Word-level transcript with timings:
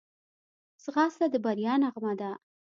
ځغاسته 0.83 1.25
د 1.33 1.35
بریا 1.45 1.73
نغمه 1.83 2.13
ده 2.19 2.31